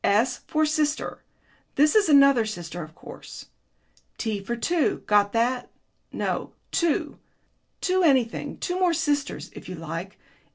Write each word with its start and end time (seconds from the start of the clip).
"S 0.03 0.39
for 0.47 0.65
sister 0.65 1.23
this 1.75 1.93
is 1.93 2.09
another 2.09 2.43
sister, 2.43 2.81
of 2.81 2.95
course. 2.95 3.45
T 4.17 4.43
for 4.43 4.55
two. 4.55 5.03
Got 5.05 5.31
that? 5.33 5.69
No, 6.11 6.53
two. 6.71 7.19
Two 7.81 8.01
anything 8.01 8.57
two 8.57 8.79
more 8.79 8.95
sisters, 8.95 9.51
if 9.53 9.69
you 9.69 9.75
like. 9.75 10.17